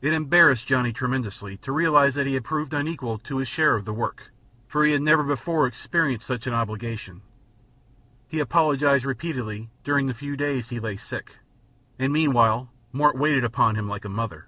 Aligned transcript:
It 0.00 0.12
embarrassed 0.12 0.68
Johnny 0.68 0.92
tremendously 0.92 1.56
to 1.62 1.72
realize 1.72 2.14
that 2.14 2.28
he 2.28 2.34
had 2.34 2.44
proved 2.44 2.72
unequal 2.72 3.18
to 3.18 3.38
his 3.38 3.48
share 3.48 3.74
of 3.74 3.84
the 3.84 3.92
work, 3.92 4.30
for 4.68 4.84
he 4.84 4.92
had 4.92 5.02
never 5.02 5.24
before 5.24 5.66
experienced 5.66 6.28
such 6.28 6.46
an 6.46 6.54
obligation. 6.54 7.22
He 8.28 8.38
apologized 8.38 9.04
repeatedly 9.04 9.68
during 9.82 10.06
the 10.06 10.14
few 10.14 10.36
days 10.36 10.68
he 10.68 10.78
lay 10.78 10.96
sick, 10.96 11.38
and 11.98 12.12
meanwhile 12.12 12.70
Mort 12.92 13.16
waited 13.16 13.42
upon 13.42 13.74
him 13.74 13.88
like 13.88 14.04
a 14.04 14.08
mother. 14.08 14.46